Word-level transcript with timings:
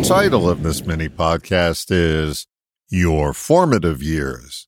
The 0.00 0.08
title 0.08 0.48
of 0.48 0.62
this 0.62 0.82
mini 0.86 1.10
podcast 1.10 1.88
is 1.90 2.46
Your 2.88 3.34
Formative 3.34 4.02
Years. 4.02 4.66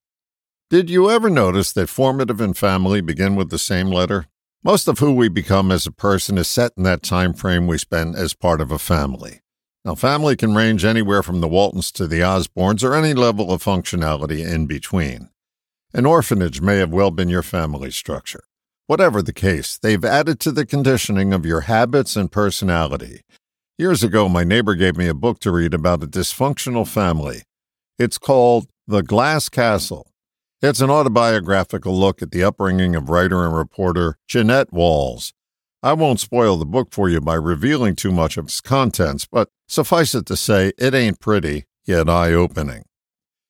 Did 0.69 0.91
you 0.91 1.11
ever 1.11 1.31
notice 1.31 1.73
that 1.73 1.89
formative 1.89 2.39
and 2.39 2.55
family 2.55 3.01
begin 3.01 3.35
with 3.35 3.49
the 3.49 3.59
same 3.59 3.89
letter? 3.89 4.27
Most 4.63 4.89
of 4.89 4.99
who 4.99 5.15
we 5.15 5.31
become 5.31 5.73
as 5.73 5.87
a 5.87 5.91
person 5.91 6.37
is 6.37 6.49
set 6.49 6.73
in 6.77 6.83
that 6.83 7.03
time 7.03 7.33
frame 7.33 7.67
we 7.67 7.79
spend 7.79 8.15
as 8.15 8.35
part 8.35 8.61
of 8.61 8.71
a 8.71 8.79
family. 8.79 9.41
Now, 9.87 9.95
family 9.95 10.37
can 10.37 10.55
range 10.55 10.85
anywhere 10.85 11.23
from 11.23 11.41
the 11.41 11.49
Waltons 11.49 11.91
to 11.93 12.07
the 12.07 12.21
Osbournes 12.21 12.85
or 12.85 12.95
any 12.95 13.15
level 13.15 13.51
of 13.51 13.65
functionality 13.65 14.47
in 14.47 14.67
between. 14.67 15.31
An 15.95 16.05
orphanage 16.05 16.61
may 16.61 16.77
have 16.77 16.93
well 16.93 17.11
been 17.11 17.31
your 17.31 17.43
family 17.43 17.91
structure. 17.91 18.45
Whatever 18.87 19.23
the 19.23 19.33
case, 19.33 19.79
they've 19.79 20.05
added 20.05 20.41
to 20.41 20.53
the 20.53 20.67
conditioning 20.67 21.33
of 21.33 21.47
your 21.47 21.63
habits 21.63 22.17
and 22.17 22.31
personality. 22.31 23.23
Years 23.83 24.05
ago, 24.05 24.29
my 24.29 24.45
neighbor 24.45 24.77
gave 24.77 24.97
me 24.97 25.09
a 25.09 25.13
book 25.13 25.41
to 25.41 25.51
read 25.51 25.75
about 25.75 26.05
a 26.05 26.07
dysfunctional 26.07 26.87
family. 26.87 27.43
It's 27.99 28.17
called 28.17 28.69
The 28.87 29.03
Glass 29.03 29.49
Castle. 29.49 30.13
It's 30.61 30.81
an 30.81 30.89
autobiographical 30.89 31.93
look 31.93 32.23
at 32.23 32.31
the 32.31 32.45
upbringing 32.45 32.95
of 32.95 33.09
writer 33.09 33.45
and 33.45 33.57
reporter 33.57 34.19
Jeannette 34.29 34.73
Walls. 34.73 35.33
I 35.83 35.95
won't 35.95 36.21
spoil 36.21 36.59
the 36.59 36.65
book 36.65 36.93
for 36.93 37.09
you 37.09 37.21
by 37.21 37.35
revealing 37.35 37.97
too 37.97 38.13
much 38.13 38.37
of 38.37 38.45
its 38.45 38.61
contents, 38.61 39.27
but 39.27 39.49
suffice 39.67 40.15
it 40.15 40.27
to 40.27 40.37
say, 40.37 40.71
it 40.79 40.95
ain't 40.95 41.19
pretty, 41.19 41.65
yet 41.85 42.09
eye 42.09 42.33
opening. 42.33 42.85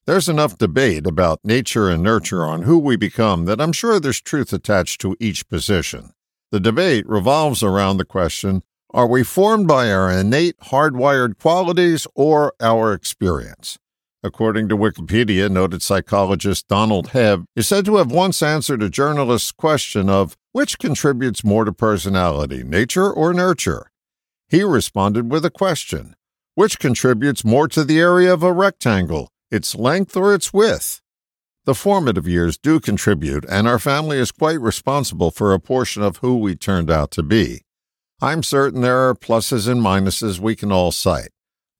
There's 0.07 0.31
enough 0.31 0.57
debate 0.57 1.07
about 1.07 1.41
nature 1.45 1.91
and 1.91 2.03
nurture 2.03 2.47
on 2.47 2.63
who 2.63 2.79
we 2.79 2.97
become 2.97 3.45
that 3.45 3.61
I'm 3.61 3.75
sure 3.75 4.01
there's 4.01 4.23
truth 4.23 4.55
attached 4.55 4.99
to 5.03 5.15
each 5.21 5.47
position. 5.51 6.15
The 6.53 6.61
debate 6.61 7.07
revolves 7.07 7.63
around 7.63 7.99
the 7.99 8.07
question 8.07 8.63
are 8.95 9.07
we 9.07 9.23
formed 9.23 9.67
by 9.67 9.91
our 9.91 10.11
innate 10.11 10.59
hardwired 10.59 11.39
qualities 11.39 12.07
or 12.15 12.53
our 12.61 12.93
experience? 12.93 13.79
According 14.23 14.69
to 14.69 14.77
Wikipedia, 14.77 15.51
noted 15.51 15.83
psychologist 15.83 16.69
Donald 16.69 17.09
Hebb 17.09 17.47
is 17.57 17.67
said 17.67 17.85
to 17.87 17.97
have 17.97 18.13
once 18.13 18.43
answered 18.43 18.83
a 18.83 18.91
journalist's 18.91 19.51
question 19.51 20.11
of 20.11 20.37
which 20.53 20.79
contributes 20.79 21.43
more 21.43 21.65
to 21.65 21.73
personality, 21.73 22.63
nature 22.63 23.11
or 23.11 23.33
nurture. 23.33 23.91
He 24.49 24.63
responded 24.63 25.33
with 25.33 25.45
a 25.45 25.51
question 25.51 26.15
which 26.55 26.79
contributes 26.79 27.47
more 27.47 27.67
to 27.69 27.83
the 27.83 27.99
area 27.99 28.33
of 28.33 28.43
a 28.43 28.53
rectangle, 28.53 29.31
its 29.51 29.75
length 29.75 30.15
or 30.17 30.35
its 30.35 30.53
width. 30.53 31.01
The 31.65 31.75
formative 31.75 32.29
years 32.29 32.59
do 32.59 32.79
contribute, 32.79 33.47
and 33.49 33.67
our 33.67 33.79
family 33.79 34.19
is 34.19 34.33
quite 34.33 34.61
responsible 34.61 35.31
for 35.31 35.55
a 35.55 35.61
portion 35.61 36.03
of 36.03 36.19
who 36.19 36.37
we 36.37 36.57
turned 36.57 36.91
out 36.91 37.11
to 37.13 37.23
be. 37.23 37.63
I'm 38.23 38.45
certain 38.45 38.83
there 38.83 39.09
are 39.09 39.17
pluses 39.17 39.67
and 39.67 39.81
minuses 39.81 40.39
we 40.39 40.55
can 40.55 40.71
all 40.71 40.93
cite. 40.93 41.31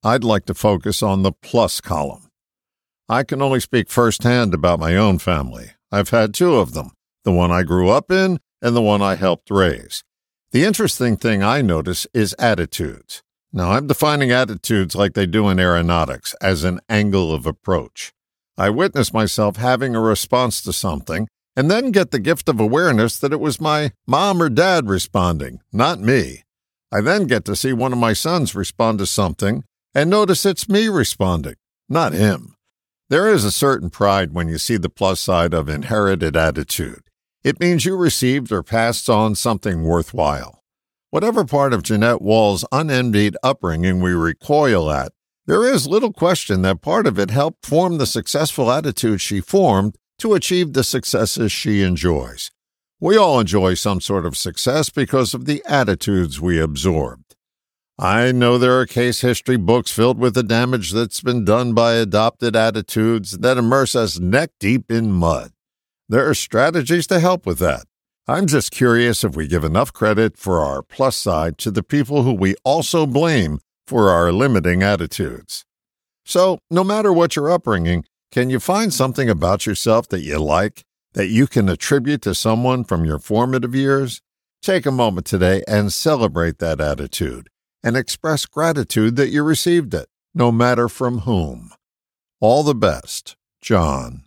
I'd 0.03 0.25
like 0.25 0.45
to 0.47 0.55
focus 0.55 1.01
on 1.01 1.23
the 1.23 1.31
plus 1.31 1.81
column. 1.81 2.31
I 3.09 3.23
can 3.23 3.41
only 3.41 3.61
speak 3.61 3.89
firsthand 3.89 4.53
about 4.53 4.81
my 4.81 4.97
own 4.97 5.21
family. 5.21 5.71
I've 5.93 6.09
had 6.09 6.35
two 6.35 6.57
of 6.57 6.73
them 6.73 6.91
the 7.23 7.31
one 7.31 7.53
I 7.53 7.63
grew 7.63 7.91
up 7.91 8.11
in 8.11 8.41
and 8.61 8.75
the 8.75 8.83
one 8.83 9.01
I 9.01 9.15
helped 9.15 9.53
raise. 9.53 10.03
The 10.51 10.65
interesting 10.65 11.17
thing 11.17 11.45
I 11.45 11.63
notice 11.63 12.09
is 12.13 12.35
attitudes. 12.41 13.23
Now, 13.53 13.71
I'm 13.71 13.87
defining 13.87 14.33
attitudes 14.33 14.97
like 14.97 15.15
they 15.15 15.27
do 15.27 15.49
in 15.49 15.61
aeronautics 15.61 16.35
as 16.43 16.65
an 16.65 16.81
angle 16.89 17.33
of 17.33 17.47
approach. 17.47 18.13
I 18.59 18.69
witness 18.71 19.13
myself 19.13 19.59
having 19.59 19.95
a 19.95 20.01
response 20.01 20.61
to 20.63 20.73
something 20.73 21.29
and 21.57 21.71
then 21.71 21.91
get 21.91 22.11
the 22.11 22.19
gift 22.19 22.49
of 22.49 22.61
awareness 22.61 23.19
that 23.19 23.33
it 23.33 23.41
was 23.41 23.61
my 23.61 23.93
mom 24.07 24.43
or 24.43 24.49
dad 24.49 24.89
responding, 24.89 25.61
not 25.73 26.01
me. 26.01 26.45
I 26.91 27.01
then 27.01 27.27
get 27.27 27.45
to 27.47 27.57
see 27.57 27.73
one 27.73 27.93
of 27.93 27.99
my 27.99 28.13
sons 28.13 28.55
respond 28.55 28.99
to 28.99 29.07
something 29.07 29.65
and 29.95 30.09
notice 30.09 30.47
it's 30.47 30.69
me 30.69 30.89
responding, 30.89 31.57
not 31.89 32.13
him. 32.13 32.55
There 33.11 33.29
is 33.29 33.45
a 33.45 33.53
certain 33.53 33.91
pride 33.91 34.33
when 34.33 34.49
you 34.49 34.57
see 34.57 34.79
the 34.79 34.89
plus 34.89 35.21
side 35.21 35.53
of 35.53 35.69
inherited 35.69 36.37
attitude. 36.37 37.03
It 37.45 37.61
means 37.61 37.85
you 37.85 37.97
received 37.97 38.51
or 38.53 38.63
passed 38.63 39.11
on 39.11 39.35
something 39.35 39.83
worthwhile. 39.83 40.63
Whatever 41.11 41.45
part 41.45 41.75
of 41.75 41.83
Jeannette 41.83 42.23
Walls' 42.23 42.65
unenvied 42.73 43.37
upbringing 43.43 44.01
we 44.01 44.13
recoil 44.13 44.91
at, 44.91 45.13
there 45.47 45.65
is 45.65 45.87
little 45.87 46.13
question 46.13 46.63
that 46.63 46.81
part 46.81 47.07
of 47.07 47.19
it 47.19 47.31
helped 47.31 47.67
form 47.67 47.99
the 47.99 48.07
successful 48.07 48.71
attitude 48.71 49.21
she 49.21 49.41
formed 49.41 49.99
to 50.23 50.35
achieve 50.35 50.73
the 50.73 50.85
successes 50.85 51.51
she 51.51 51.83
enjoys. 51.83 52.53
We 53.01 53.17
all 53.17 53.41
enjoy 53.41 53.75
some 53.75 54.01
sort 54.01 54.25
of 54.25 54.37
success 54.37 54.89
because 54.89 55.35
of 55.35 55.47
the 55.47 55.65
attitudes 55.67 56.41
we 56.41 56.61
absorbed. 56.61 57.35
I 57.99 58.31
know 58.31 58.57
there 58.57 58.79
are 58.79 58.87
case 58.87 59.23
history 59.23 59.57
books 59.57 59.91
filled 59.91 60.21
with 60.21 60.35
the 60.35 60.45
damage 60.45 60.93
that's 60.93 61.21
been 61.21 61.45
done 61.45 61.75
by 61.75 61.95
adopted 61.95 62.55
attitudes 62.55 63.39
that 63.39 63.59
immerse 63.59 63.97
us 63.97 64.21
neck 64.21 64.51
deep 64.61 64.93
in 64.93 65.11
mud. 65.11 65.51
There 66.09 66.29
are 66.29 66.35
strategies 66.35 67.09
to 67.09 67.19
help 67.19 67.45
with 67.45 67.59
that. 67.59 67.87
I'm 68.29 68.47
just 68.47 68.71
curious 68.71 69.25
if 69.25 69.35
we 69.35 69.49
give 69.49 69.65
enough 69.65 69.93
credit 69.93 70.37
for 70.37 70.61
our 70.61 70.83
plus 70.83 71.17
side 71.17 71.59
to 71.59 71.73
the 71.73 71.83
people 71.83 72.23
who 72.23 72.33
we 72.33 72.55
also 72.63 73.07
blame 73.07 73.59
for 73.89 74.11
our 74.11 74.31
limiting 74.31 74.85
attitudes. 74.85 75.65
So, 76.25 76.61
no 76.71 76.85
matter 76.85 77.13
what 77.13 77.35
your 77.35 77.51
upbringing, 77.51 78.05
can 78.33 78.49
you 78.49 78.59
find 78.59 78.95
something 78.95 79.29
about 79.29 79.67
yourself 79.67 80.09
that 80.09 80.23
you 80.23 80.39
like 80.39 80.85
that 81.13 81.29
you 81.29 81.47
can 81.47 81.69
attribute 81.69 82.23
to 82.23 82.35
someone 82.35 82.83
from 82.83 83.05
your 83.05 83.19
formative 83.19 83.75
years? 83.75 84.23
Take 84.63 84.87
a 84.87 84.91
moment 84.91 85.27
today 85.27 85.63
and 85.69 85.93
celebrate 85.93 86.59
that 86.59 86.81
attitude 86.81 87.49
and 87.85 87.95
express 87.95 88.47
gratitude 88.47 89.17
that 89.17 89.29
you 89.29 89.43
received 89.43 89.93
it, 89.93 90.07
no 90.35 90.51
matter 90.51 90.89
from 90.89 91.19
whom. 91.21 91.73
All 92.41 92.63
the 92.63 92.75
best, 92.75 93.37
John. 93.61 94.25